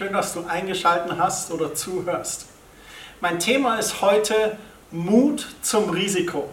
[0.00, 2.46] Schön, dass du eingeschaltet hast oder zuhörst.
[3.20, 4.56] Mein Thema ist heute
[4.90, 6.48] Mut zum Risiko.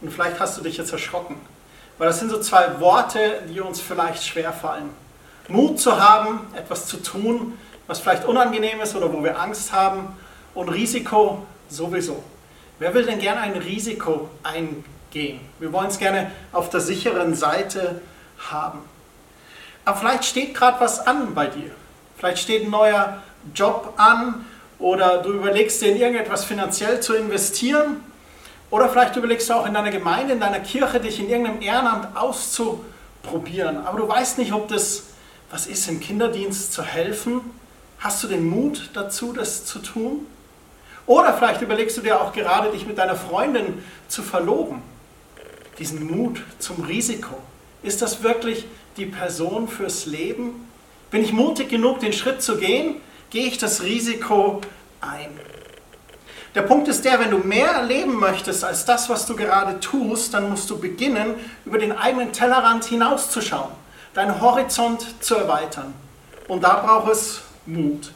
[0.00, 1.36] Und vielleicht hast du dich jetzt erschrocken,
[1.98, 4.90] weil das sind so zwei Worte, die uns vielleicht schwer fallen.
[5.46, 10.16] Mut zu haben, etwas zu tun, was vielleicht unangenehm ist oder wo wir Angst haben
[10.52, 12.24] und Risiko sowieso.
[12.80, 15.38] Wer will denn gerne ein Risiko eingehen?
[15.60, 18.00] Wir wollen es gerne auf der sicheren Seite
[18.50, 18.80] haben.
[19.84, 21.70] Aber vielleicht steht gerade was an bei dir.
[22.22, 23.20] Vielleicht steht ein neuer
[23.52, 24.44] Job an
[24.78, 27.96] oder du überlegst dir in irgendetwas finanziell zu investieren.
[28.70, 32.16] Oder vielleicht überlegst du auch in deiner Gemeinde, in deiner Kirche, dich in irgendeinem Ehrenamt
[32.16, 33.84] auszuprobieren.
[33.84, 35.02] Aber du weißt nicht, ob das
[35.50, 37.40] was ist, im Kinderdienst zu helfen.
[37.98, 40.24] Hast du den Mut dazu, das zu tun?
[41.06, 44.80] Oder vielleicht überlegst du dir auch gerade, dich mit deiner Freundin zu verloben.
[45.80, 47.34] Diesen Mut zum Risiko.
[47.82, 50.68] Ist das wirklich die Person fürs Leben?
[51.12, 52.96] Bin ich mutig genug, den Schritt zu gehen?
[53.28, 54.62] Gehe ich das Risiko
[55.02, 55.28] ein?
[56.54, 60.32] Der Punkt ist der, wenn du mehr erleben möchtest als das, was du gerade tust,
[60.32, 61.34] dann musst du beginnen,
[61.66, 63.70] über den eigenen Tellerrand hinauszuschauen,
[64.14, 65.92] deinen Horizont zu erweitern.
[66.48, 68.10] Und da braucht es Mut.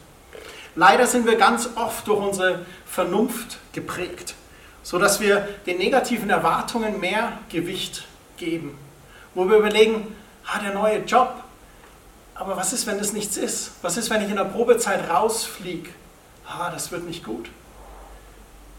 [0.75, 4.35] Leider sind wir ganz oft durch unsere Vernunft geprägt,
[4.83, 8.07] sodass wir den negativen Erwartungen mehr Gewicht
[8.39, 8.79] geben.
[9.35, 11.43] Wo wir überlegen, ah, der neue Job,
[12.39, 13.73] aber was ist, wenn das nichts ist?
[13.83, 15.91] Was ist, wenn ich in der Probezeit rausfliege?
[16.47, 17.49] Ah, das wird nicht gut.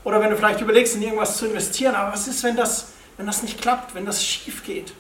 [0.04, 3.26] Oder wenn du vielleicht überlegst, in irgendwas zu investieren, aber was ist, wenn das, wenn
[3.26, 4.94] das nicht klappt, wenn das schief geht?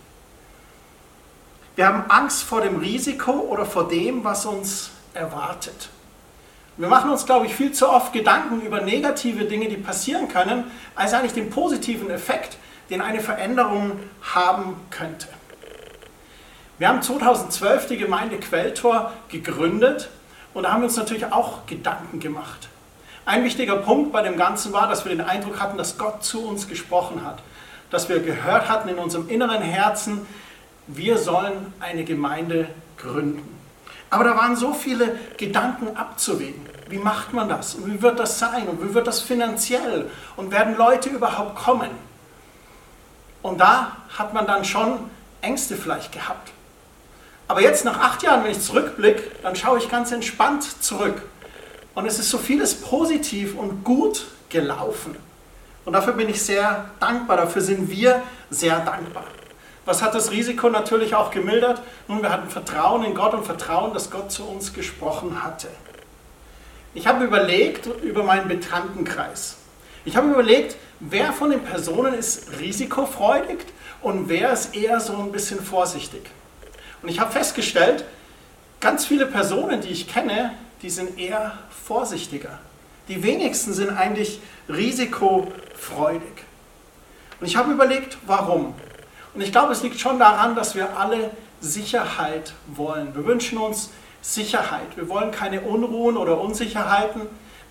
[1.76, 5.90] Wir haben Angst vor dem Risiko oder vor dem, was uns erwartet.
[6.76, 10.66] Wir machen uns, glaube ich, viel zu oft Gedanken über negative Dinge, die passieren können,
[10.96, 12.58] als eigentlich den positiven Effekt,
[12.90, 14.00] den eine Veränderung
[14.34, 15.28] haben könnte.
[16.80, 20.10] Wir haben 2012 die Gemeinde Quelltor gegründet
[20.54, 22.70] und da haben wir uns natürlich auch Gedanken gemacht.
[23.26, 26.48] Ein wichtiger Punkt bei dem Ganzen war, dass wir den Eindruck hatten, dass Gott zu
[26.48, 27.42] uns gesprochen hat.
[27.90, 30.28] Dass wir gehört hatten in unserem inneren Herzen,
[30.86, 32.68] wir sollen eine Gemeinde
[32.98, 33.58] gründen.
[34.12, 36.62] Aber da waren so viele Gedanken abzuwägen.
[36.90, 37.74] Wie macht man das?
[37.74, 38.68] Und wie wird das sein?
[38.68, 40.10] Und wie wird das finanziell?
[40.36, 41.90] Und werden Leute überhaupt kommen?
[43.42, 45.10] Und da hat man dann schon
[45.42, 46.52] Ängste vielleicht gehabt.
[47.48, 51.22] Aber jetzt nach acht Jahren, wenn ich zurückblicke, dann schaue ich ganz entspannt zurück.
[51.96, 55.16] Und es ist so vieles positiv und gut gelaufen.
[55.86, 59.24] Und dafür bin ich sehr dankbar, dafür sind wir sehr dankbar.
[59.86, 61.82] Was hat das Risiko natürlich auch gemildert?
[62.10, 65.70] Nun, wir hatten Vertrauen in Gott und Vertrauen, dass Gott zu uns gesprochen hatte.
[66.94, 69.56] Ich habe überlegt über meinen Bekanntenkreis.
[70.04, 73.60] Ich habe überlegt, wer von den Personen ist risikofreudig
[74.02, 76.30] und wer ist eher so ein bisschen vorsichtig.
[77.02, 78.06] Und ich habe festgestellt,
[78.80, 82.60] ganz viele Personen, die ich kenne, die sind eher vorsichtiger.
[83.08, 86.44] Die wenigsten sind eigentlich risikofreudig.
[87.40, 88.74] Und ich habe überlegt, warum.
[89.34, 91.32] Und ich glaube, es liegt schon daran, dass wir alle
[91.62, 93.16] Sicherheit wollen.
[93.16, 93.92] Wir wünschen uns
[94.22, 94.96] Sicherheit.
[94.96, 97.22] Wir wollen keine Unruhen oder Unsicherheiten.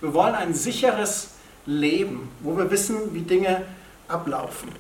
[0.01, 1.31] Wir wollen ein sicheres
[1.67, 3.63] Leben, wo wir wissen, wie Dinge
[4.09, 4.71] ablaufen.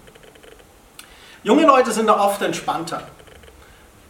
[1.42, 3.02] Junge Leute sind da oft entspannter.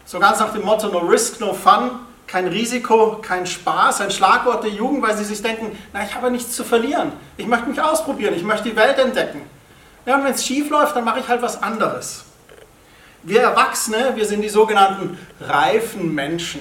[0.07, 1.91] So ganz nach dem Motto No Risk, No Fun,
[2.29, 6.31] kein Risiko, kein Spaß, ein Schlagwort der Jugend, weil sie sich denken, na, ich habe
[6.31, 7.13] nichts zu verlieren.
[7.37, 9.43] Ich möchte mich ausprobieren, ich möchte die Welt entdecken.
[10.07, 12.25] Ja, und wenn es schief läuft, dann mache ich halt was anderes.
[13.25, 16.61] Wir Erwachsene, wir sind die sogenannten reifen Menschen.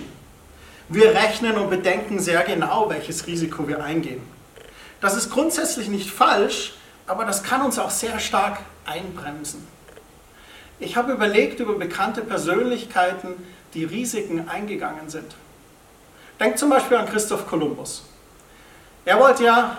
[0.89, 4.21] Wir rechnen und bedenken sehr genau, welches Risiko wir eingehen.
[5.01, 6.73] Das ist grundsätzlich nicht falsch,
[7.05, 9.67] aber das kann uns auch sehr stark einbremsen.
[10.79, 13.35] Ich habe überlegt über bekannte Persönlichkeiten,
[13.73, 15.35] die Risiken eingegangen sind.
[16.39, 18.03] Denkt zum Beispiel an Christoph Kolumbus.
[19.05, 19.77] Er wollte ja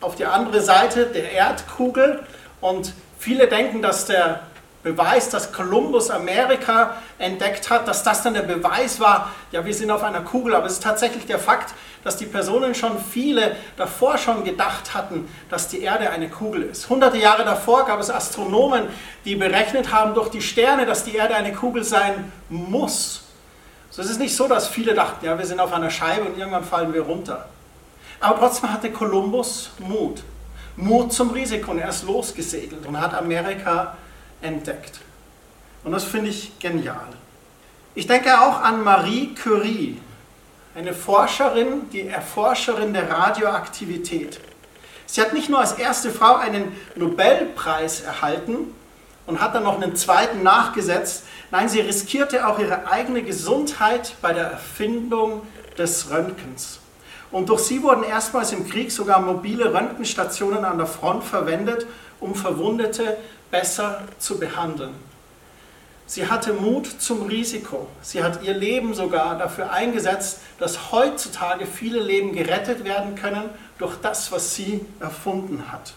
[0.00, 2.24] auf die andere Seite der Erdkugel
[2.60, 4.42] und viele denken, dass der
[4.82, 9.90] Beweis, dass Kolumbus Amerika entdeckt hat, dass das dann der Beweis war, ja, wir sind
[9.90, 10.54] auf einer Kugel.
[10.54, 15.28] Aber es ist tatsächlich der Fakt, dass die Personen schon viele davor schon gedacht hatten,
[15.50, 16.88] dass die Erde eine Kugel ist.
[16.88, 18.88] Hunderte Jahre davor gab es Astronomen,
[19.24, 23.24] die berechnet haben durch die Sterne, dass die Erde eine Kugel sein muss.
[23.90, 26.38] So ist es nicht so, dass viele dachten, ja, wir sind auf einer Scheibe und
[26.38, 27.48] irgendwann fallen wir runter.
[28.20, 30.22] Aber trotzdem hatte Kolumbus Mut.
[30.76, 33.96] Mut zum Risiko und er ist losgesegelt und hat Amerika
[34.40, 35.00] entdeckt.
[35.84, 37.08] Und das finde ich genial.
[37.94, 40.00] Ich denke auch an Marie Curie,
[40.74, 44.40] eine Forscherin, die Erforscherin der Radioaktivität.
[45.06, 48.74] Sie hat nicht nur als erste Frau einen Nobelpreis erhalten
[49.26, 54.32] und hat dann noch einen zweiten nachgesetzt, nein, sie riskierte auch ihre eigene Gesundheit bei
[54.32, 55.42] der Erfindung
[55.76, 56.80] des Röntgens.
[57.30, 61.86] Und durch sie wurden erstmals im Krieg sogar mobile Röntgenstationen an der Front verwendet,
[62.20, 63.16] um Verwundete
[63.50, 64.94] besser zu behandeln.
[66.06, 67.86] Sie hatte Mut zum Risiko.
[68.00, 73.96] Sie hat ihr Leben sogar dafür eingesetzt, dass heutzutage viele Leben gerettet werden können durch
[74.00, 75.92] das, was sie erfunden hat.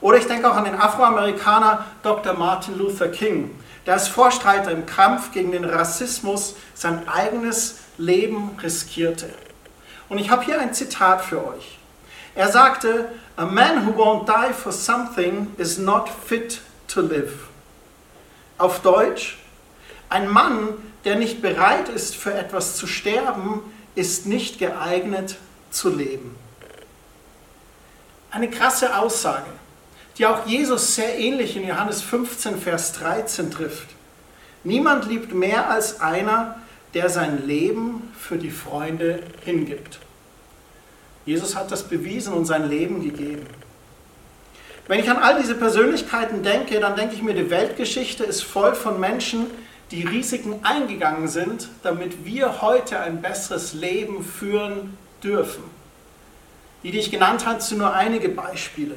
[0.00, 2.34] Oder ich denke auch an den Afroamerikaner Dr.
[2.34, 3.56] Martin Luther King,
[3.86, 9.28] der als Vorstreiter im Kampf gegen den Rassismus sein eigenes Leben riskierte.
[10.08, 11.78] Und ich habe hier ein Zitat für euch.
[12.34, 17.46] Er sagte, A man who won't die for something is not fit to live.
[18.58, 19.38] Auf Deutsch,
[20.08, 20.70] ein Mann,
[21.04, 23.62] der nicht bereit ist, für etwas zu sterben,
[23.94, 25.36] ist nicht geeignet
[25.70, 26.34] zu leben.
[28.32, 29.46] Eine krasse Aussage,
[30.16, 33.86] die auch Jesus sehr ähnlich in Johannes 15, Vers 13 trifft.
[34.64, 36.58] Niemand liebt mehr als einer,
[36.92, 40.00] der sein Leben für die Freunde hingibt.
[41.28, 43.44] Jesus hat das bewiesen und sein Leben gegeben.
[44.86, 48.74] Wenn ich an all diese Persönlichkeiten denke, dann denke ich mir, die Weltgeschichte ist voll
[48.74, 49.44] von Menschen,
[49.90, 55.64] die Risiken eingegangen sind, damit wir heute ein besseres Leben führen dürfen.
[56.82, 58.96] Die, die ich genannt habe, sind nur einige Beispiele.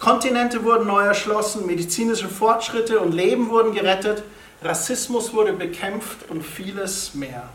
[0.00, 4.24] Kontinente wurden neu erschlossen, medizinische Fortschritte und Leben wurden gerettet,
[4.62, 7.48] Rassismus wurde bekämpft und vieles mehr.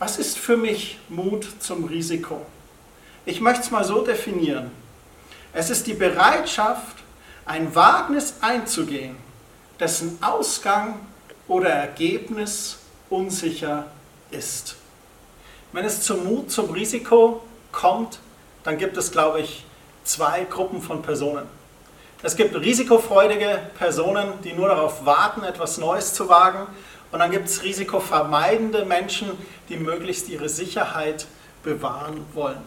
[0.00, 2.40] Was ist für mich Mut zum Risiko?
[3.26, 4.70] Ich möchte es mal so definieren.
[5.52, 6.96] Es ist die Bereitschaft,
[7.44, 9.14] ein Wagnis einzugehen,
[9.78, 10.98] dessen Ausgang
[11.48, 12.78] oder Ergebnis
[13.10, 13.88] unsicher
[14.30, 14.76] ist.
[15.72, 18.20] Wenn es zum Mut zum Risiko kommt,
[18.64, 19.66] dann gibt es, glaube ich,
[20.04, 21.46] zwei Gruppen von Personen.
[22.22, 26.66] Es gibt risikofreudige Personen, die nur darauf warten, etwas Neues zu wagen.
[27.12, 29.30] Und dann gibt es risikovermeidende Menschen,
[29.68, 31.26] die möglichst ihre Sicherheit
[31.62, 32.62] bewahren wollen.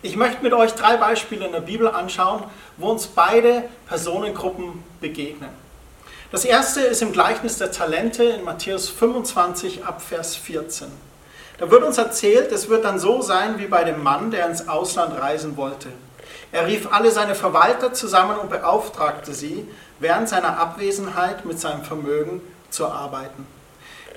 [0.00, 2.44] Ich möchte mit euch drei Beispiele in der Bibel anschauen,
[2.76, 5.50] wo uns beide Personengruppen begegnen.
[6.30, 10.88] Das erste ist im Gleichnis der Talente in Matthäus 25 ab Vers 14.
[11.58, 14.68] Da wird uns erzählt, es wird dann so sein wie bei dem Mann, der ins
[14.68, 15.88] Ausland reisen wollte.
[16.52, 19.66] Er rief alle seine Verwalter zusammen und beauftragte sie,
[19.98, 23.46] während seiner Abwesenheit mit seinem Vermögen zu arbeiten.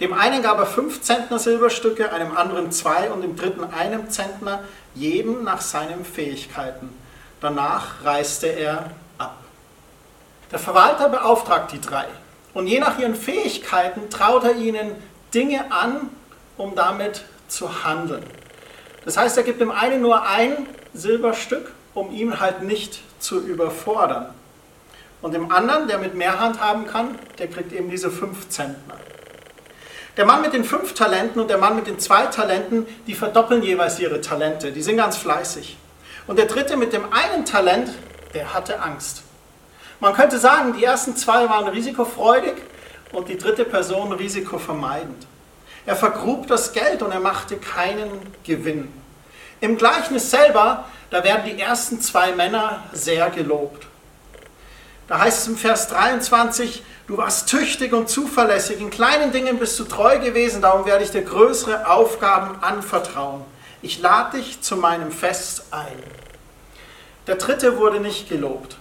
[0.01, 4.63] Dem einen gab er fünf Zentner Silberstücke, einem anderen zwei und dem dritten einem Zentner,
[4.95, 6.89] jedem nach seinen Fähigkeiten.
[7.39, 8.89] Danach reiste er
[9.19, 9.38] ab.
[10.51, 12.06] Der Verwalter beauftragt die drei
[12.56, 14.95] und je nach ihren Fähigkeiten traut er ihnen
[15.36, 16.09] Dinge an,
[16.57, 18.25] um damit zu handeln.
[19.06, 24.33] Das heißt, er gibt dem einen nur ein Silberstück, um ihn halt nicht zu überfordern.
[25.21, 28.95] Und dem anderen, der mit mehr Hand haben kann, der kriegt eben diese fünf Zentner.
[30.18, 33.63] Der Mann mit den fünf Talenten und der Mann mit den zwei Talenten, die verdoppeln
[33.63, 34.72] jeweils ihre Talente.
[34.72, 35.78] Die sind ganz fleißig.
[36.28, 37.92] Und der dritte mit dem einen Talent,
[38.34, 39.24] der hatte Angst.
[40.02, 42.56] Man könnte sagen, die ersten zwei waren risikofreudig
[43.13, 45.28] und die dritte Person risikovermeidend.
[45.86, 48.10] Er vergrub das Geld und er machte keinen
[48.44, 48.91] Gewinn.
[49.62, 53.88] Im Gleichnis selber, da werden die ersten zwei Männer sehr gelobt.
[55.12, 59.77] Da heißt es im Vers 23, du warst tüchtig und zuverlässig, in kleinen Dingen bist
[59.77, 63.44] du treu gewesen, darum werde ich dir größere Aufgaben anvertrauen.
[63.82, 66.01] Ich lade dich zu meinem Fest ein.
[67.27, 68.77] Der dritte wurde nicht gelobt.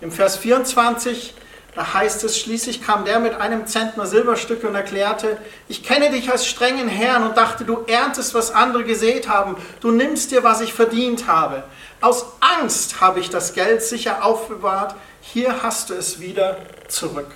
[0.00, 1.34] Im Vers 24,
[1.74, 6.30] da heißt es, schließlich kam der mit einem Zentner Silberstücke und erklärte, ich kenne dich
[6.30, 10.60] als strengen Herrn und dachte, du erntest, was andere gesät haben, du nimmst dir, was
[10.60, 11.64] ich verdient habe.
[12.00, 17.30] Aus Angst habe ich das Geld sicher aufbewahrt, hier hast du es wieder zurück.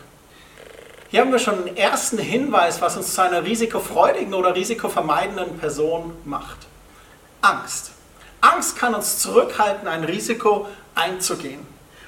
[1.08, 6.12] Hier haben wir schon einen ersten Hinweis, was uns zu einer risikofreudigen oder risikovermeidenden Person
[6.24, 6.58] macht.
[7.40, 7.92] Angst.
[8.40, 11.64] Angst kann uns zurückhalten, ein Risiko einzugehen.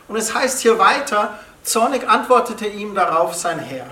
[0.09, 3.87] Und es heißt hier weiter, zornig antwortete ihm darauf sein Herr.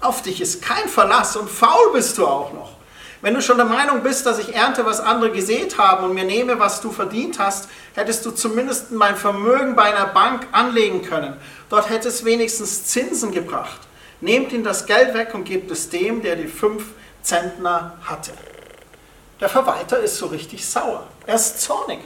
[0.00, 2.79] Auf dich ist kein Verlass und faul bist du auch noch.
[3.22, 6.24] Wenn du schon der Meinung bist, dass ich ernte, was andere gesät haben und mir
[6.24, 11.36] nehme, was du verdient hast, hättest du zumindest mein Vermögen bei einer Bank anlegen können.
[11.68, 13.80] Dort hätte es wenigstens Zinsen gebracht.
[14.22, 16.84] Nehmt ihm das Geld weg und gebt es dem, der die fünf
[17.22, 18.32] Zentner hatte.
[19.38, 21.06] Der Verwalter ist so richtig sauer.
[21.26, 21.98] Er ist zornig.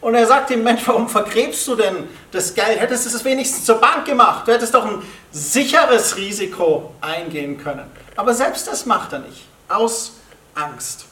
[0.00, 2.78] Und er sagt dem Mensch, warum vergräbst du denn das Geld?
[2.78, 4.46] Hättest du es wenigstens zur Bank gemacht.
[4.46, 7.90] Du hättest doch ein sicheres Risiko eingehen können.
[8.14, 9.46] Aber selbst das macht er nicht.
[9.68, 10.12] Aus
[10.54, 11.06] Angst.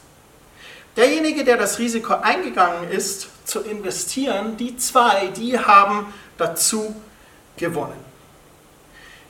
[0.97, 6.95] Derjenige, der das Risiko eingegangen ist, zu investieren, die zwei, die haben dazu
[7.57, 8.13] gewonnen.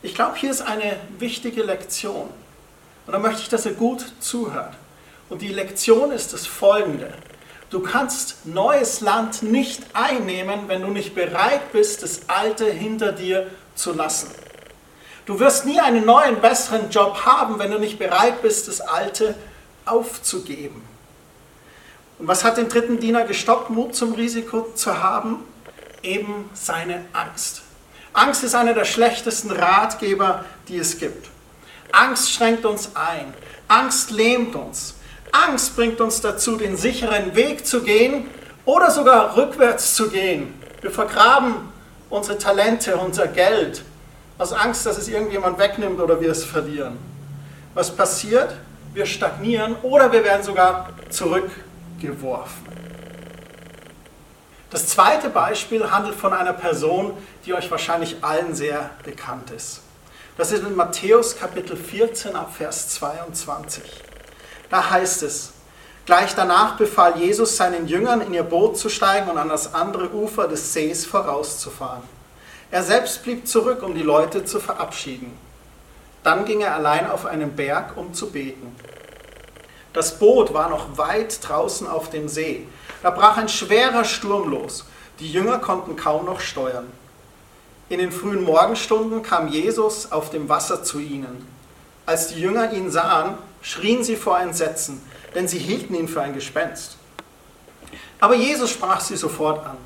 [0.02, 2.28] Ich glaube, hier ist eine wichtige Lektion.
[3.06, 4.74] Und da möchte ich, dass ihr gut zuhört.
[5.28, 7.12] Und die Lektion ist das folgende.
[7.70, 13.50] Du kannst neues Land nicht einnehmen, wenn du nicht bereit bist, das Alte hinter dir
[13.74, 14.30] zu lassen.
[15.24, 19.36] Du wirst nie einen neuen, besseren Job haben, wenn du nicht bereit bist, das Alte
[19.84, 20.82] aufzugeben.
[22.18, 25.44] Und was hat den dritten Diener gestoppt, Mut zum Risiko zu haben?
[26.02, 27.62] Eben seine Angst.
[28.12, 31.28] Angst ist einer der schlechtesten Ratgeber, die es gibt.
[31.92, 33.32] Angst schränkt uns ein.
[33.68, 34.94] Angst lähmt uns.
[35.32, 38.26] Angst bringt uns dazu, den sicheren Weg zu gehen
[38.64, 40.54] oder sogar rückwärts zu gehen.
[40.82, 41.54] Wir vergraben
[42.10, 43.82] unsere Talente, unser Geld
[44.36, 46.98] aus Angst, dass es irgendjemand wegnimmt oder wir es verlieren.
[47.74, 48.54] Was passiert?
[48.94, 52.66] Wir stagnieren oder wir werden sogar zurückgeworfen.
[54.68, 57.12] Das zweite Beispiel handelt von einer Person,
[57.44, 59.80] die euch wahrscheinlich allen sehr bekannt ist.
[60.36, 63.82] Das ist in Matthäus Kapitel 14 ab Vers 22.
[64.70, 65.52] Da heißt es,
[66.06, 70.10] gleich danach befahl Jesus seinen Jüngern, in ihr Boot zu steigen und an das andere
[70.10, 72.02] Ufer des Sees vorauszufahren.
[72.70, 75.38] Er selbst blieb zurück, um die Leute zu verabschieden.
[76.22, 78.74] Dann ging er allein auf einen Berg, um zu beten.
[79.92, 82.66] Das Boot war noch weit draußen auf dem See.
[83.02, 84.84] Da brach ein schwerer Sturm los.
[85.18, 86.86] Die Jünger konnten kaum noch steuern.
[87.88, 91.46] In den frühen Morgenstunden kam Jesus auf dem Wasser zu ihnen.
[92.06, 95.02] Als die Jünger ihn sahen, schrien sie vor Entsetzen,
[95.34, 96.96] denn sie hielten ihn für ein Gespenst.
[98.18, 99.76] Aber Jesus sprach sie sofort an.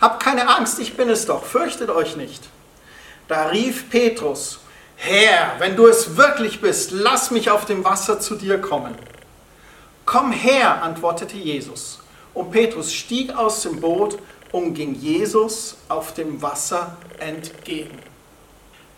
[0.00, 2.48] Habt keine Angst, ich bin es doch, fürchtet euch nicht.
[3.26, 4.60] Da rief Petrus,
[5.00, 8.94] Herr, wenn du es wirklich bist, lass mich auf dem Wasser zu dir kommen.
[10.04, 12.00] Komm her, antwortete Jesus.
[12.34, 14.18] Und Petrus stieg aus dem Boot
[14.50, 17.98] und ging Jesus auf dem Wasser entgegen.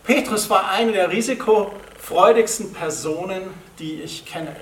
[0.03, 3.43] Petrus war eine der risikofreudigsten Personen,
[3.77, 4.55] die ich kenne.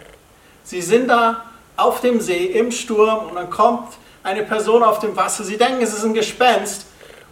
[0.63, 1.46] Sie sind da
[1.77, 3.93] auf dem See im Sturm und dann kommt
[4.24, 5.46] eine Person auf dem Wasser.
[5.46, 6.86] Sie denken, es ist ein Gespenst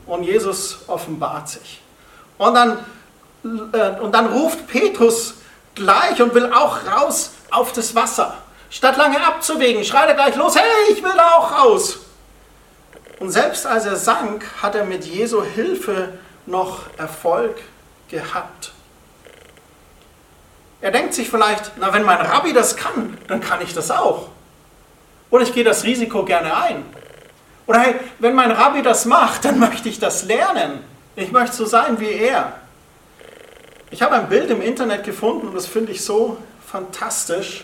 [0.06, 1.82] und Jesus offenbart sich.
[2.38, 2.80] Und dann,
[3.44, 5.36] und dann ruft Petrus
[5.76, 8.38] gleich und will auch raus auf das Wasser.
[8.70, 12.00] Statt lange abzuwägen, schreit er gleich los, hey, ich will da auch raus.
[13.20, 16.14] Und selbst als er sank, hat er mit Jesu Hilfe
[16.46, 17.56] noch Erfolg
[18.10, 18.72] gehabt.
[20.82, 24.30] Er denkt sich vielleicht, na wenn mein Rabbi das kann, dann kann ich das auch.
[25.30, 26.86] Oder ich gehe das Risiko gerne ein.
[27.66, 30.84] Oder hey, wenn mein Rabbi das macht, dann möchte ich das lernen.
[31.16, 32.54] Ich möchte so sein wie er.
[33.90, 37.64] Ich habe ein Bild im Internet gefunden und das finde ich so fantastisch.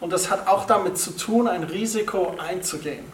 [0.00, 3.04] Und das hat auch damit zu tun, ein Risiko einzugehen.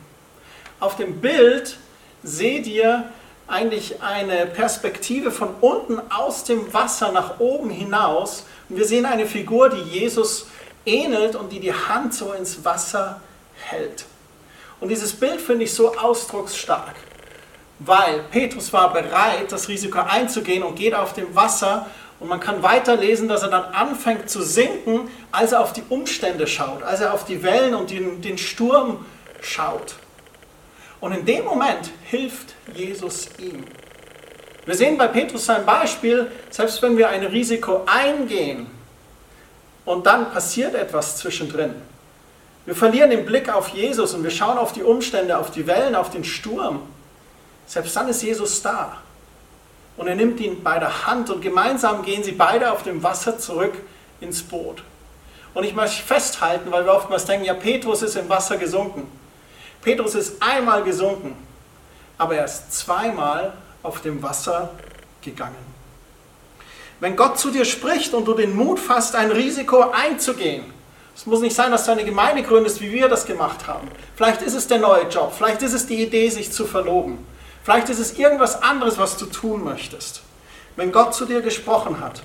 [0.78, 1.78] Auf dem Bild
[2.22, 3.04] seht ihr
[3.48, 8.46] eigentlich eine Perspektive von unten aus dem Wasser nach oben hinaus.
[8.68, 10.46] Und wir sehen eine Figur, die Jesus
[10.86, 13.20] ähnelt und die die Hand so ins Wasser
[13.56, 14.04] hält.
[14.80, 16.94] Und dieses Bild finde ich so ausdrucksstark,
[17.80, 21.86] weil Petrus war bereit, das Risiko einzugehen und geht auf dem Wasser
[22.20, 26.46] und man kann weiterlesen, dass er dann anfängt zu sinken, als er auf die Umstände
[26.46, 29.04] schaut, als er auf die Wellen und den, den Sturm
[29.40, 29.96] schaut.
[31.00, 33.64] Und in dem Moment hilft Jesus ihm.
[34.64, 38.66] Wir sehen bei Petrus sein Beispiel, selbst wenn wir ein Risiko eingehen
[39.84, 41.74] und dann passiert etwas zwischendrin,
[42.64, 45.94] wir verlieren den Blick auf Jesus und wir schauen auf die Umstände, auf die Wellen,
[45.94, 46.80] auf den Sturm.
[47.66, 49.02] Selbst dann ist Jesus da.
[49.96, 53.38] Und er nimmt ihn bei der Hand und gemeinsam gehen sie beide auf dem Wasser
[53.38, 53.74] zurück
[54.20, 54.82] ins Boot.
[55.54, 59.06] Und ich möchte festhalten, weil wir oftmals denken, ja, Petrus ist im Wasser gesunken.
[59.82, 61.36] Petrus ist einmal gesunken,
[62.18, 64.70] aber er ist zweimal auf dem Wasser
[65.22, 65.74] gegangen.
[67.00, 70.64] Wenn Gott zu dir spricht und du den Mut fasst, ein Risiko einzugehen,
[71.14, 73.88] es muss nicht sein, dass du eine Gemeinde gründest, wie wir das gemacht haben.
[74.16, 77.24] Vielleicht ist es der neue Job, vielleicht ist es die Idee, sich zu verloben.
[77.64, 80.20] Vielleicht ist es irgendwas anderes, was du tun möchtest.
[80.76, 82.22] Wenn Gott zu dir gesprochen hat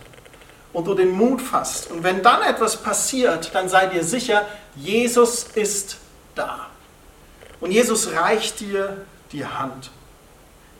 [0.74, 5.46] und du den Mut fasst und wenn dann etwas passiert, dann sei dir sicher, Jesus
[5.56, 5.98] ist
[6.36, 6.68] da.
[7.62, 9.92] Und Jesus reicht dir die Hand.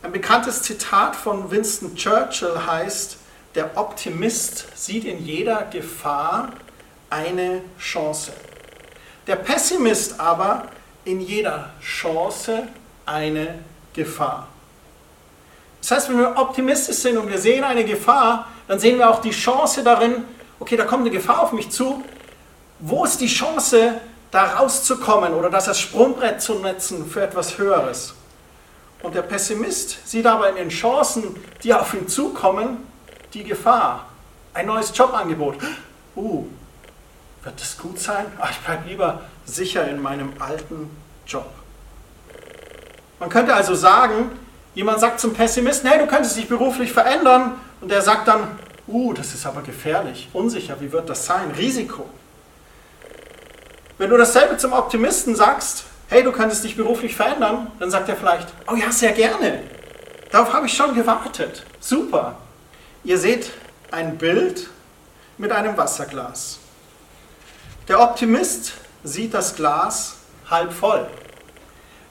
[0.04, 3.18] Ein bekanntes Zitat von Winston Churchill heißt,
[3.56, 6.50] der Optimist sieht in jeder Gefahr
[7.10, 8.34] eine Chance.
[9.26, 10.68] Der Pessimist aber
[11.06, 12.68] in jeder Chance
[13.06, 13.60] eine
[13.94, 14.48] Gefahr.
[15.82, 19.22] Das heißt, wenn wir optimistisch sind und wir sehen eine Gefahr, dann sehen wir auch
[19.22, 20.24] die Chance darin,
[20.60, 22.04] okay, da kommt eine Gefahr auf mich zu.
[22.80, 24.00] Wo ist die Chance,
[24.32, 28.14] da rauszukommen oder das als Sprungbrett zu nutzen für etwas Höheres?
[29.02, 32.86] Und der Pessimist sieht aber in den Chancen, die auf ihn zukommen,
[33.34, 34.08] die Gefahr.
[34.54, 35.56] Ein neues Jobangebot.
[36.16, 36.46] Uh,
[37.44, 38.26] Wird es gut sein?
[38.40, 40.90] Ach, ich bleibe lieber sicher in meinem alten
[41.26, 41.50] Job.
[43.20, 44.32] Man könnte also sagen,
[44.76, 47.60] jemand sagt zum Pessimisten, hey, du könntest dich beruflich verändern.
[47.82, 48.48] Und der sagt dann,
[48.88, 51.52] uh, das ist aber gefährlich, unsicher, wie wird das sein?
[51.52, 52.08] Risiko.
[53.98, 58.16] Wenn du dasselbe zum Optimisten sagst, hey, du könntest dich beruflich verändern, dann sagt er
[58.16, 59.62] vielleicht, oh ja, sehr gerne.
[60.32, 61.66] Darauf habe ich schon gewartet.
[61.80, 62.38] Super.
[63.04, 63.52] Ihr seht
[63.92, 64.70] ein Bild
[65.38, 66.60] mit einem Wasserglas.
[67.88, 68.74] Der Optimist
[69.04, 70.18] sieht das Glas
[70.50, 71.08] halb voll.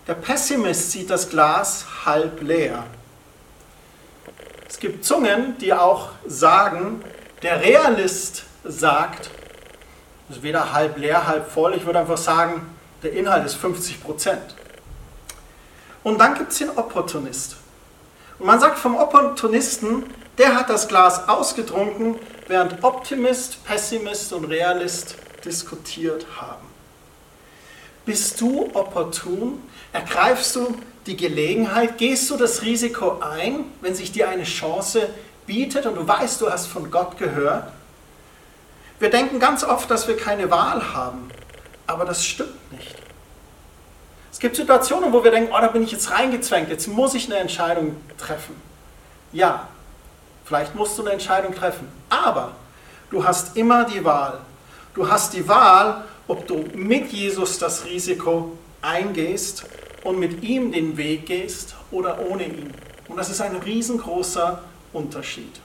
[0.08, 2.86] Der Pessimist sieht das Glas halb leer.
[4.66, 7.04] Es gibt Zungen, die auch sagen,
[7.42, 9.28] der Realist sagt,
[10.30, 11.74] es ist weder halb leer, halb voll.
[11.74, 14.56] Ich würde einfach sagen, der Inhalt ist 50 Prozent.
[16.02, 17.56] Und dann gibt es den Opportunist.
[18.38, 20.04] Und man sagt vom Opportunisten,
[20.38, 26.67] der hat das Glas ausgetrunken, während Optimist, Pessimist und Realist diskutiert haben.
[28.08, 29.62] Bist du opportun?
[29.92, 30.74] Ergreifst du
[31.04, 31.98] die Gelegenheit?
[31.98, 35.10] Gehst du das Risiko ein, wenn sich dir eine Chance
[35.44, 37.70] bietet und du weißt, du hast von Gott gehört?
[38.98, 41.28] Wir denken ganz oft, dass wir keine Wahl haben,
[41.86, 42.94] aber das stimmt nicht.
[44.32, 47.26] Es gibt Situationen, wo wir denken, oh, da bin ich jetzt reingezwängt, jetzt muss ich
[47.26, 48.56] eine Entscheidung treffen.
[49.32, 49.68] Ja,
[50.46, 52.52] vielleicht musst du eine Entscheidung treffen, aber
[53.10, 54.40] du hast immer die Wahl.
[54.94, 59.64] Du hast die Wahl, ob du mit Jesus das Risiko eingehst
[60.04, 62.72] und mit ihm den Weg gehst oder ohne ihn.
[63.08, 65.60] Und das ist ein riesengroßer Unterschied.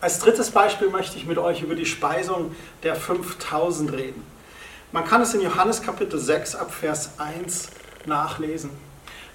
[0.00, 4.22] Als drittes Beispiel möchte ich mit euch über die Speisung der 5000 reden.
[4.92, 7.68] Man kann es in Johannes Kapitel 6 ab Vers 1
[8.04, 8.70] nachlesen.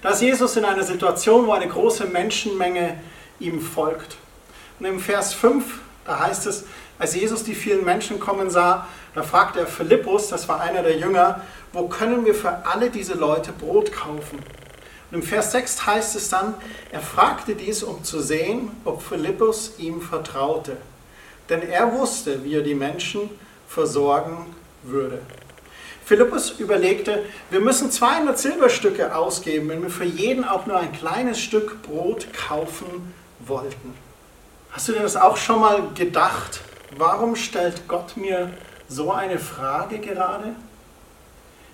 [0.00, 2.98] Da ist Jesus in einer Situation, wo eine große Menschenmenge
[3.40, 4.16] ihm folgt.
[4.78, 5.64] Und im Vers 5,
[6.06, 6.64] da heißt es,
[6.98, 10.96] als Jesus die vielen Menschen kommen sah, da fragte er Philippus, das war einer der
[10.96, 11.40] Jünger,
[11.72, 14.38] wo können wir für alle diese Leute Brot kaufen?
[15.10, 16.54] Und im Vers 6 heißt es dann,
[16.92, 20.76] er fragte dies, um zu sehen, ob Philippus ihm vertraute.
[21.48, 23.28] Denn er wusste, wie er die Menschen
[23.68, 25.18] versorgen würde.
[26.04, 31.40] Philippus überlegte, wir müssen 200 Silberstücke ausgeben, wenn wir für jeden auch nur ein kleines
[31.40, 33.94] Stück Brot kaufen wollten.
[34.72, 36.60] Hast du dir das auch schon mal gedacht?
[36.96, 38.52] Warum stellt Gott mir
[38.90, 40.54] so eine Frage gerade?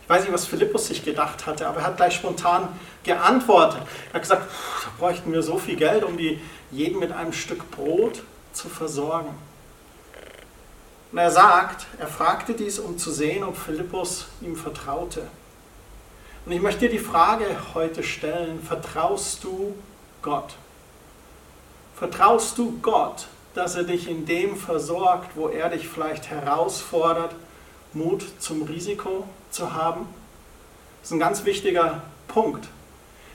[0.02, 2.68] Ich weiß nicht, was Philippus sich gedacht hatte, aber er hat gleich spontan
[3.02, 3.82] geantwortet.
[4.10, 4.48] Er hat gesagt,
[4.84, 9.34] da bräuchten wir so viel Geld, um die jeden mit einem Stück Brot zu versorgen.
[11.10, 15.22] Und er sagt, er fragte dies, um zu sehen, ob Philippus ihm vertraute.
[16.44, 19.74] Und ich möchte dir die Frage heute stellen, vertraust du
[20.22, 20.54] Gott?
[21.96, 23.26] Vertraust du Gott,
[23.56, 27.34] dass er dich in dem versorgt, wo er dich vielleicht herausfordert,
[27.94, 30.06] Mut zum Risiko zu haben.
[31.00, 32.68] Das ist ein ganz wichtiger Punkt.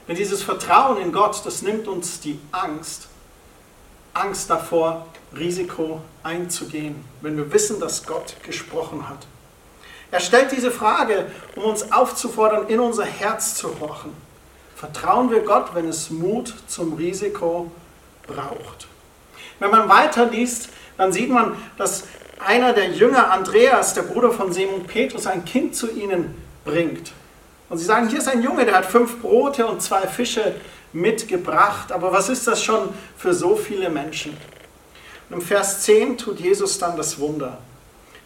[0.06, 3.08] Denn dieses Vertrauen in Gott, das nimmt uns die Angst,
[4.14, 5.06] Angst davor,
[5.36, 9.26] Risiko einzugehen, wenn wir wissen, dass Gott gesprochen hat.
[10.12, 14.12] Er stellt diese Frage, um uns aufzufordern, in unser Herz zu horchen.
[14.76, 17.72] Vertrauen wir Gott, wenn es Mut zum Risiko
[18.26, 18.86] braucht.
[19.62, 22.02] Wenn man weiterliest, dann sieht man, dass
[22.44, 27.12] einer der Jünger, Andreas, der Bruder von Simon Petrus, ein Kind zu ihnen bringt.
[27.68, 30.56] Und sie sagen, hier ist ein Junge, der hat fünf Brote und zwei Fische
[30.92, 31.92] mitgebracht.
[31.92, 34.36] Aber was ist das schon für so viele Menschen?
[35.30, 37.58] Und im Vers 10 tut Jesus dann das Wunder.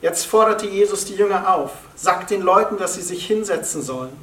[0.00, 4.16] Jetzt forderte Jesus die Jünger auf, sagt den Leuten, dass sie sich hinsetzen sollen.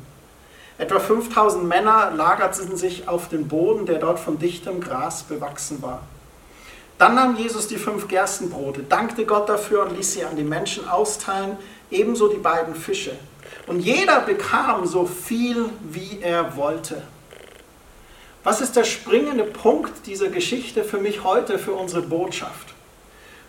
[0.79, 6.01] Etwa 5000 Männer lagerten sich auf den Boden, der dort von dichtem Gras bewachsen war.
[6.97, 10.87] Dann nahm Jesus die fünf Gerstenbrote, dankte Gott dafür und ließ sie an die Menschen
[10.87, 11.57] austeilen,
[11.91, 13.17] ebenso die beiden Fische.
[13.67, 17.01] Und jeder bekam so viel, wie er wollte.
[18.43, 22.73] Was ist der springende Punkt dieser Geschichte für mich heute, für unsere Botschaft?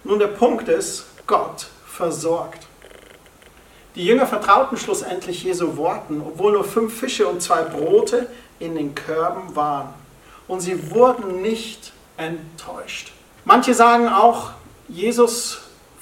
[0.04, 2.66] Nun, der Punkt ist, Gott versorgt.
[3.96, 8.28] Die Jünger vertrauten schlussendlich Jesu Worten, obwohl nur fünf Fische und zwei Brote
[8.58, 9.94] in den Körben waren.
[10.46, 13.12] Und sie wurden nicht enttäuscht.
[13.46, 14.52] Manche sagen auch,
[14.88, 15.58] Jesus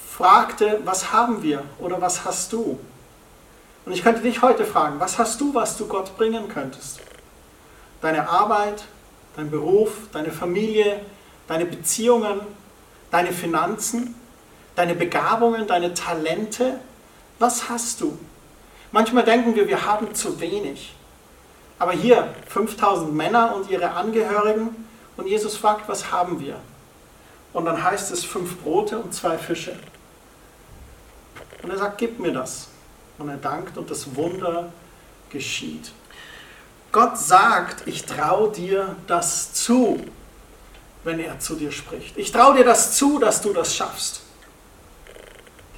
[0.09, 2.79] fragte, was haben wir oder was hast du?
[3.85, 7.01] Und ich könnte dich heute fragen, was hast du, was du Gott bringen könntest?
[8.01, 8.85] Deine Arbeit,
[9.35, 11.01] dein Beruf, deine Familie,
[11.49, 12.41] deine Beziehungen,
[13.11, 14.15] deine Finanzen,
[14.77, 16.79] deine Begabungen, deine Talente.
[17.41, 18.17] Was hast du?
[18.93, 20.95] Manchmal denken wir, wir haben zu wenig.
[21.81, 26.57] Aber hier 5000 Männer und ihre Angehörigen und Jesus fragt, was haben wir?
[27.53, 29.77] Und dann heißt es fünf Brote und zwei Fische.
[31.62, 32.69] Und er sagt, gib mir das.
[33.19, 34.73] Und er dankt und das Wunder
[35.31, 35.93] geschieht.
[36.91, 40.01] Gott sagt, ich traue dir das zu,
[41.05, 42.17] wenn er zu dir spricht.
[42.19, 44.23] Ich traue dir das zu, dass du das schaffst.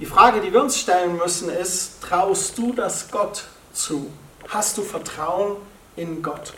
[0.01, 4.11] Die Frage, die wir uns stellen müssen, ist, traust du das Gott zu?
[4.49, 5.57] Hast du Vertrauen
[5.95, 6.53] in Gott?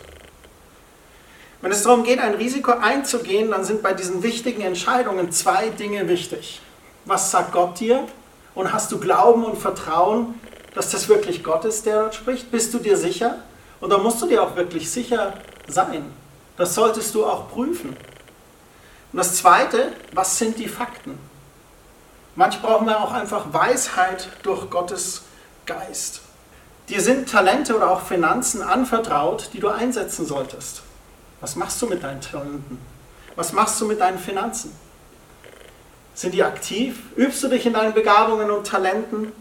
[1.61, 6.07] Wenn es darum geht, ein Risiko einzugehen, dann sind bei diesen wichtigen Entscheidungen zwei Dinge
[6.07, 6.61] wichtig.
[7.05, 8.07] Was sagt Gott dir?
[8.53, 10.39] Und hast du Glauben und Vertrauen,
[10.75, 12.51] dass das wirklich Gott ist, der dort spricht?
[12.51, 13.37] Bist du dir sicher?
[13.79, 15.33] Und da musst du dir auch wirklich sicher
[15.67, 16.05] sein.
[16.57, 17.89] Das solltest du auch prüfen.
[19.11, 21.17] Und das Zweite, was sind die Fakten?
[22.35, 25.23] Manch brauchen wir auch einfach Weisheit durch Gottes
[25.65, 26.21] Geist.
[26.89, 30.83] Dir sind Talente oder auch Finanzen anvertraut, die du einsetzen solltest.
[31.41, 32.79] Was machst du mit deinen Talenten?
[33.35, 34.75] Was machst du mit deinen Finanzen?
[36.15, 36.97] Sind die aktiv?
[37.15, 39.31] Übst du dich in deinen Begabungen und Talenten?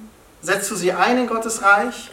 [0.43, 2.11] Setzt du sie ein in Gottes Reich?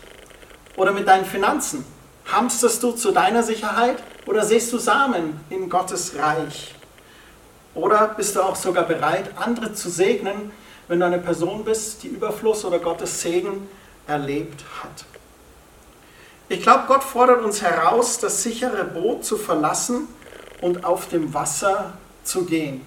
[0.77, 1.85] Oder mit deinen Finanzen?
[2.31, 6.73] Hamsterst du zu deiner Sicherheit oder siehst du Samen in Gottes Reich?
[7.75, 10.51] Oder bist du auch sogar bereit, andere zu segnen,
[10.87, 13.67] wenn du eine Person bist, die Überfluss oder Gottes Segen
[14.07, 15.12] erlebt hat.
[16.49, 20.07] Ich glaube, Gott fordert uns heraus, das sichere Boot zu verlassen
[20.61, 22.85] und auf dem Wasser zu gehen.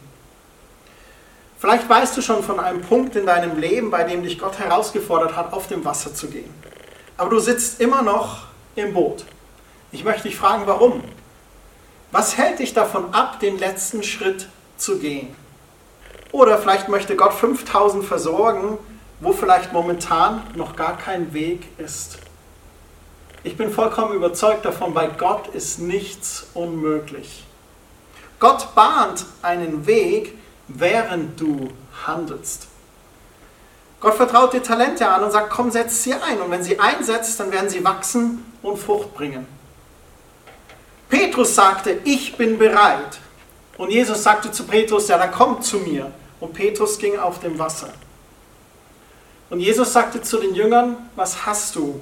[1.58, 5.36] Vielleicht weißt du schon von einem Punkt in deinem Leben, bei dem dich Gott herausgefordert
[5.36, 6.52] hat, auf dem Wasser zu gehen.
[7.16, 9.24] Aber du sitzt immer noch im Boot.
[9.90, 11.02] Ich möchte dich fragen, warum?
[12.12, 15.34] Was hält dich davon ab, den letzten Schritt zu gehen?
[16.30, 18.76] Oder vielleicht möchte Gott 5000 versorgen,
[19.20, 22.18] wo vielleicht momentan noch gar kein Weg ist.
[23.46, 27.44] Ich bin vollkommen überzeugt davon, bei Gott ist nichts unmöglich.
[28.40, 31.68] Gott bahnt einen Weg, während du
[32.04, 32.66] handelst.
[34.00, 36.40] Gott vertraut dir Talente an und sagt, komm, setz sie ein.
[36.40, 39.46] Und wenn sie einsetzt, dann werden sie wachsen und Frucht bringen.
[41.08, 43.20] Petrus sagte, ich bin bereit.
[43.78, 46.10] Und Jesus sagte zu Petrus, ja, dann komm zu mir.
[46.40, 47.90] Und Petrus ging auf dem Wasser.
[49.50, 52.00] Und Jesus sagte zu den Jüngern, was hast du?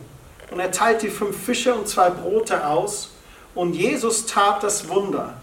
[0.54, 3.10] Und er teilte fünf Fische und zwei Brote aus.
[3.56, 5.34] Und Jesus tat das Wunder.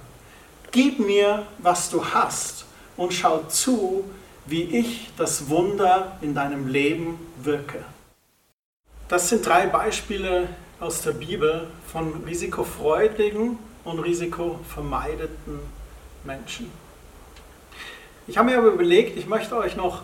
[0.72, 2.64] Gib mir, was du hast,
[2.96, 4.10] und schau zu,
[4.46, 7.84] wie ich das Wunder in deinem Leben wirke.
[9.10, 10.48] Das sind drei Beispiele
[10.80, 15.60] aus der Bibel von risikofreudigen und risikovermeideten
[16.24, 16.72] Menschen.
[18.28, 20.04] Ich habe mir aber überlegt, ich möchte euch noch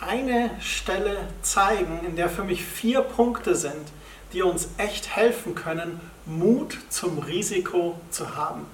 [0.00, 3.88] eine Stelle zeigen, in der für mich vier Punkte sind,
[4.34, 8.66] die uns echt helfen können, Mut zum Risiko zu haben.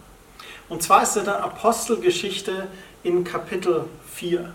[0.68, 2.68] Und zwar ist es der Apostelgeschichte
[3.02, 4.52] in Kapitel 4.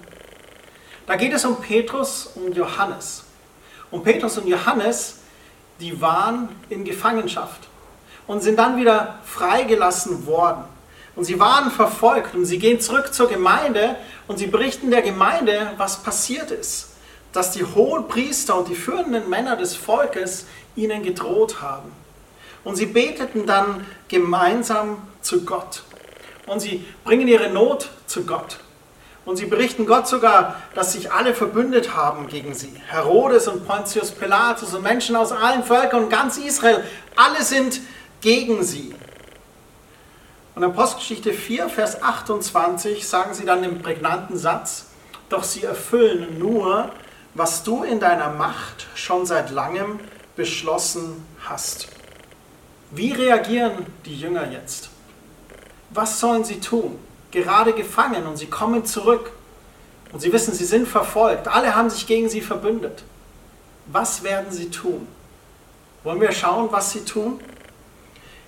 [1.05, 3.23] Da geht es um Petrus und Johannes.
[3.91, 5.19] Und Petrus und Johannes,
[5.79, 7.67] die waren in Gefangenschaft
[8.25, 10.63] und sind dann wieder freigelassen worden.
[11.15, 13.95] Und sie waren verfolgt und sie gehen zurück zur Gemeinde
[14.27, 16.89] und sie berichten der Gemeinde, was passiert ist.
[17.31, 21.91] Dass die hohen Priester und die führenden Männer des Volkes ihnen gedroht haben.
[22.63, 25.83] Und sie beteten dann gemeinsam zu Gott.
[26.47, 28.57] Und sie bringen ihre Not zu Gott.
[29.25, 32.73] Und sie berichten Gott sogar, dass sich alle verbündet haben gegen sie.
[32.87, 36.83] Herodes und Pontius Pilatus und Menschen aus allen Völkern und ganz Israel,
[37.15, 37.81] alle sind
[38.21, 38.93] gegen sie.
[40.53, 44.85] Und in Apostelgeschichte 4, Vers 28 sagen sie dann den prägnanten Satz,
[45.29, 46.91] doch sie erfüllen nur,
[47.33, 49.99] was du in deiner Macht schon seit langem
[50.35, 51.87] beschlossen hast.
[52.91, 54.89] Wie reagieren die Jünger jetzt?
[55.89, 56.99] Was sollen sie tun?
[57.31, 59.31] Gerade gefangen und sie kommen zurück.
[60.11, 61.47] Und sie wissen, sie sind verfolgt.
[61.47, 63.03] Alle haben sich gegen sie verbündet.
[63.87, 65.07] Was werden sie tun?
[66.03, 67.39] Wollen wir schauen, was sie tun?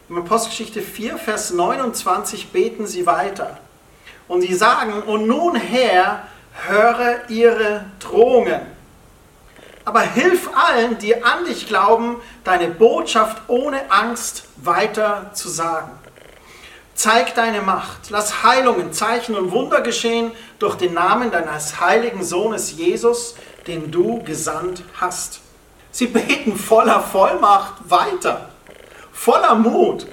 [0.10, 3.58] In Apostelgeschichte 4, Vers 29 beten sie weiter.
[4.28, 6.28] Und sie sagen, und nun Herr,
[6.68, 8.62] höre ihre Drohungen.
[9.88, 15.92] Aber hilf allen, die an dich glauben, deine Botschaft ohne Angst weiter zu sagen.
[16.94, 18.10] Zeig deine Macht.
[18.10, 24.22] Lass Heilungen, Zeichen und Wunder geschehen durch den Namen deines heiligen Sohnes Jesus, den du
[24.26, 25.40] gesandt hast.
[25.92, 28.50] Sie beten voller Vollmacht weiter
[29.14, 30.06] voller Mut.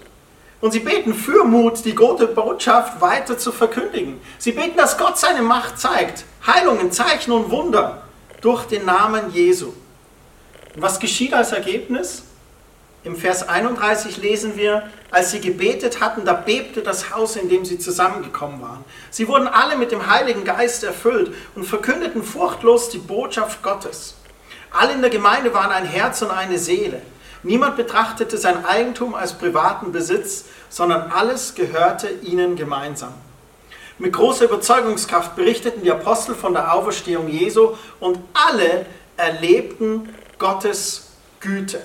[0.61, 4.21] Und sie beten für Mut, die gute Botschaft weiter zu verkündigen.
[4.39, 6.25] Sie beten, dass Gott seine Macht zeigt.
[6.47, 8.04] Heilungen, Zeichen und Wunder
[8.45, 9.73] durch den Namen Jesu.
[10.75, 12.25] Und was geschieht als Ergebnis?
[13.03, 17.65] Im Vers 31 lesen wir, als sie gebetet hatten, da bebte das Haus, in dem
[17.65, 18.85] sie zusammengekommen waren.
[19.11, 24.17] Sie wurden alle mit dem Heiligen Geist erfüllt und verkündeten furchtlos die Botschaft Gottes.
[24.71, 27.01] Alle in der Gemeinde waren ein Herz und eine Seele.
[27.43, 33.15] Niemand betrachtete sein Eigentum als privaten Besitz, sondern alles gehörte ihnen gemeinsam.
[33.99, 41.81] Mit großer Überzeugungskraft berichteten die Apostel von der Auferstehung Jesu und alle erlebten Gottes Güte.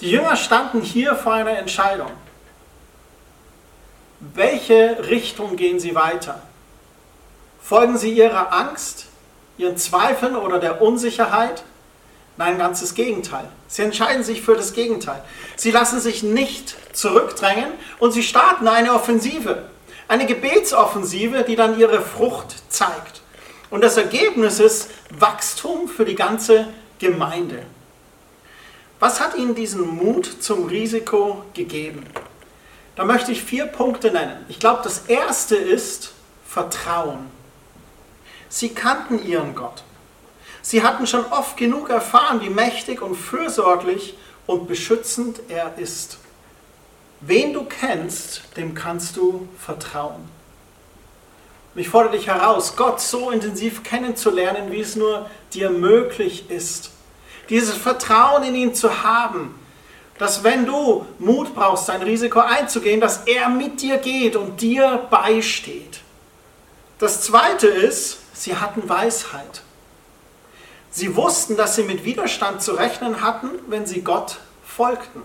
[0.00, 2.10] Die Jünger standen hier vor einer Entscheidung.
[4.20, 6.42] Welche Richtung gehen sie weiter?
[7.62, 9.06] Folgen sie ihrer Angst,
[9.56, 11.64] ihren Zweifeln oder der Unsicherheit?
[12.36, 13.48] Nein, ganz das Gegenteil.
[13.68, 15.22] Sie entscheiden sich für das Gegenteil.
[15.56, 19.64] Sie lassen sich nicht zurückdrängen und sie starten eine Offensive.
[20.06, 23.22] Eine Gebetsoffensive, die dann ihre Frucht zeigt.
[23.70, 27.64] Und das Ergebnis ist Wachstum für die ganze Gemeinde.
[29.00, 32.06] Was hat ihnen diesen Mut zum Risiko gegeben?
[32.96, 34.44] Da möchte ich vier Punkte nennen.
[34.48, 36.12] Ich glaube, das erste ist
[36.46, 37.26] Vertrauen.
[38.48, 39.82] Sie kannten ihren Gott.
[40.62, 46.18] Sie hatten schon oft genug erfahren, wie mächtig und fürsorglich und beschützend er ist.
[47.26, 50.28] Wen du kennst, dem kannst du vertrauen.
[51.74, 56.90] Und ich fordere dich heraus, Gott so intensiv kennenzulernen, wie es nur dir möglich ist.
[57.48, 59.54] Dieses Vertrauen in ihn zu haben,
[60.18, 65.06] dass wenn du Mut brauchst, ein Risiko einzugehen, dass er mit dir geht und dir
[65.10, 66.00] beisteht.
[66.98, 69.62] Das Zweite ist, sie hatten Weisheit.
[70.90, 75.22] Sie wussten, dass sie mit Widerstand zu rechnen hatten, wenn sie Gott folgten.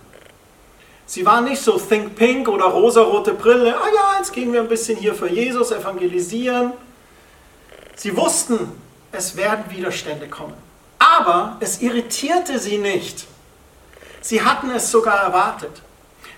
[1.10, 4.67] Sie waren nicht so Think Pink oder rosarote Brille, ah ja, jetzt gehen wir ein
[4.67, 6.72] bisschen hier für Jesus evangelisieren.
[7.95, 8.80] Sie wussten,
[9.12, 10.54] es werden Widerstände kommen.
[11.00, 13.26] Aber es irritierte sie nicht.
[14.22, 15.82] Sie hatten es sogar erwartet.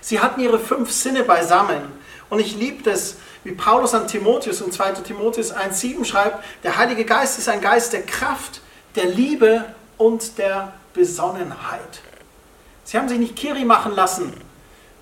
[0.00, 1.82] Sie hatten ihre fünf Sinne beisammen.
[2.30, 4.92] Und ich liebe es, wie Paulus an Timotheus in 2.
[5.02, 8.62] Timotheus 1,7 schreibt, der Heilige Geist ist ein Geist der Kraft,
[8.96, 9.66] der Liebe
[9.98, 12.00] und der Besonnenheit.
[12.84, 14.32] Sie haben sich nicht Kiri machen lassen,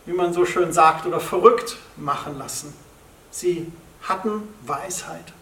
[0.06, 2.74] wie man so schön sagt, oder verrückt machen lassen.
[3.30, 3.70] Sie
[4.02, 5.32] hatten Weisheit.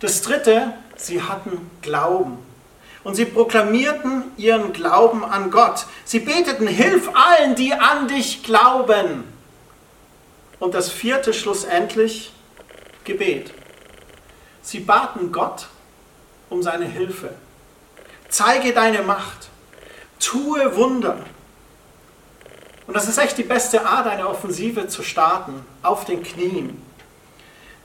[0.00, 2.38] Das Dritte, sie hatten Glauben.
[3.04, 5.86] Und sie proklamierten ihren Glauben an Gott.
[6.04, 9.24] Sie beteten, hilf allen, die an dich glauben.
[10.58, 12.32] Und das vierte schlussendlich,
[13.04, 13.52] Gebet.
[14.62, 15.68] Sie baten Gott
[16.50, 17.30] um seine Hilfe.
[18.28, 19.48] Zeige deine Macht.
[20.18, 21.18] Tue Wunder.
[22.86, 26.80] Und das ist echt die beste Art, eine Offensive zu starten, auf den Knien.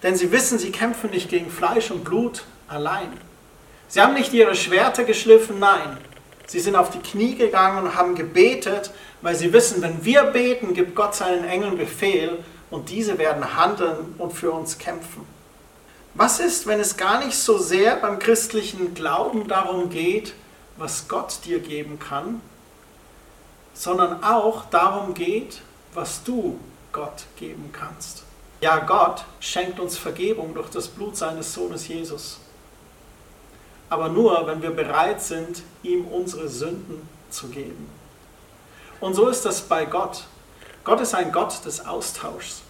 [0.03, 3.11] Denn sie wissen, sie kämpfen nicht gegen Fleisch und Blut allein.
[3.87, 5.97] Sie haben nicht ihre Schwerter geschliffen, nein.
[6.47, 10.73] Sie sind auf die Knie gegangen und haben gebetet, weil sie wissen, wenn wir beten,
[10.73, 15.25] gibt Gott seinen Engeln Befehl und diese werden handeln und für uns kämpfen.
[16.13, 20.33] Was ist, wenn es gar nicht so sehr beim christlichen Glauben darum geht,
[20.77, 22.41] was Gott dir geben kann,
[23.81, 25.59] sondern auch darum geht,
[25.95, 26.59] was du
[26.91, 28.21] Gott geben kannst?
[28.61, 32.39] Ja, Gott schenkt uns Vergebung durch das Blut seines Sohnes Jesus.
[33.89, 37.89] Aber nur, wenn wir bereit sind, ihm unsere Sünden zu geben.
[38.99, 40.25] Und so ist das bei Gott.
[40.83, 42.61] Gott ist ein Gott des Austauschs.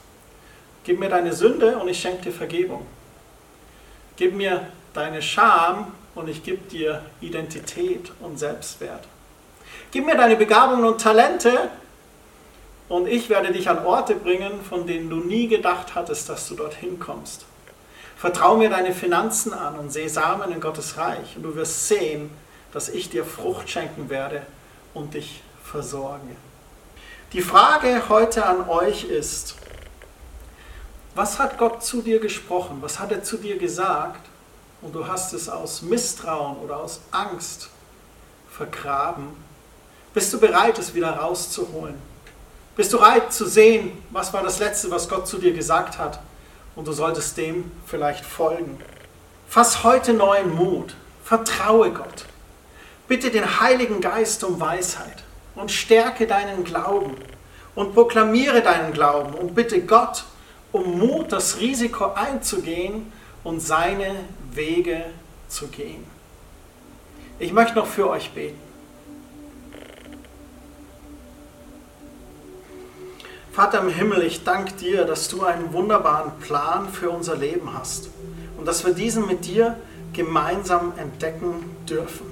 [0.85, 2.85] Gib mir deine Sünde und ich schenke dir Vergebung.
[4.15, 9.10] Gib mir deine Scham und ich gebe dir Identität und Selbstwert.
[9.91, 11.69] Gib mir deine Begabungen und Talente
[12.89, 16.55] und ich werde dich an Orte bringen, von denen du nie gedacht hattest, dass du
[16.55, 17.45] dorthin kommst.
[18.17, 22.29] Vertrau mir deine Finanzen an und seh Samen in Gottes Reich und du wirst sehen,
[22.71, 24.45] dass ich dir Frucht schenken werde
[24.93, 26.35] und dich versorge.
[27.33, 29.55] Die Frage heute an euch ist,
[31.15, 32.77] was hat Gott zu dir gesprochen?
[32.81, 34.27] Was hat er zu dir gesagt?
[34.81, 37.69] Und du hast es aus Misstrauen oder aus Angst
[38.49, 39.27] vergraben.
[40.13, 41.95] Bist du bereit, es wieder rauszuholen?
[42.75, 46.19] Bist du bereit zu sehen, was war das Letzte, was Gott zu dir gesagt hat?
[46.75, 48.77] Und du solltest dem vielleicht folgen.
[49.47, 50.95] Fass heute neuen Mut.
[51.23, 52.25] Vertraue Gott.
[53.07, 55.23] Bitte den Heiligen Geist um Weisheit
[55.55, 57.15] und stärke deinen Glauben
[57.75, 60.23] und proklamiere deinen Glauben und bitte Gott
[60.71, 63.11] um Mut, das Risiko einzugehen
[63.43, 64.15] und seine
[64.53, 65.05] Wege
[65.47, 66.05] zu gehen.
[67.39, 68.70] Ich möchte noch für euch beten.
[73.51, 78.09] Vater im Himmel, ich danke dir, dass du einen wunderbaren Plan für unser Leben hast
[78.57, 79.75] und dass wir diesen mit dir
[80.13, 82.31] gemeinsam entdecken dürfen.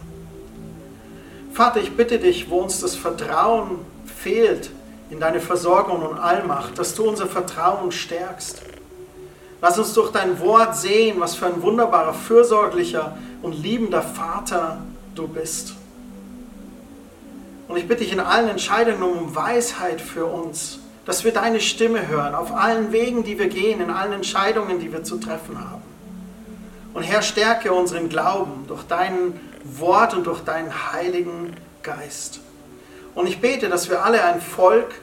[1.52, 4.72] Vater, ich bitte dich, wo uns das Vertrauen fehlt,
[5.10, 8.62] in deine Versorgung und Allmacht, dass du unser Vertrauen stärkst.
[9.62, 14.78] Lass uns durch dein Wort sehen, was für ein wunderbarer, fürsorglicher und liebender Vater
[15.16, 15.74] du bist.
[17.68, 22.08] Und ich bitte dich in allen Entscheidungen um Weisheit für uns, dass wir deine Stimme
[22.08, 25.82] hören, auf allen Wegen, die wir gehen, in allen Entscheidungen, die wir zu treffen haben.
[26.94, 32.42] Und Herr, stärke unseren Glauben durch dein Wort und durch deinen Heiligen Geist.
[33.16, 35.02] Und ich bete, dass wir alle ein Volk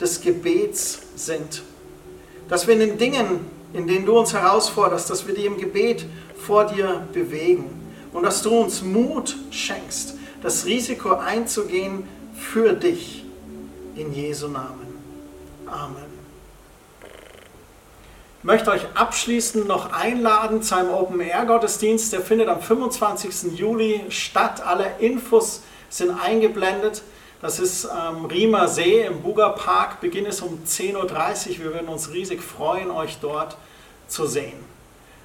[0.00, 1.62] des Gebets sind.
[2.48, 6.04] Dass wir in den Dingen, in denen du uns herausforderst, dass wir die im Gebet
[6.36, 7.92] vor dir bewegen.
[8.12, 13.24] Und dass du uns Mut schenkst, das Risiko einzugehen für dich.
[13.94, 14.83] In Jesu Namen.
[15.66, 16.24] Amen.
[18.38, 22.12] Ich möchte euch abschließend noch einladen zu einem Open-Air-Gottesdienst.
[22.12, 23.58] Der findet am 25.
[23.58, 24.62] Juli statt.
[24.66, 27.02] Alle Infos sind eingeblendet.
[27.40, 30.00] Das ist am Riemer See im Buger Park.
[30.00, 31.58] Beginn ist um 10.30 Uhr.
[31.58, 33.56] Wir würden uns riesig freuen, euch dort
[34.08, 34.62] zu sehen.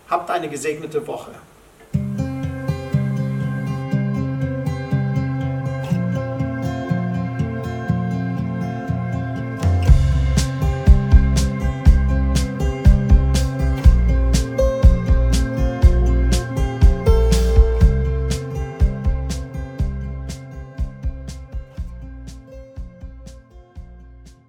[0.09, 1.31] Habt eine gesegnete Woche.